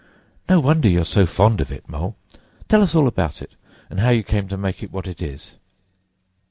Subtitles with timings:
[0.49, 2.15] No wonder you're so fond of it, Mole.
[2.67, 3.51] Tell us all about it,
[3.87, 5.53] and how you came to make it what it is."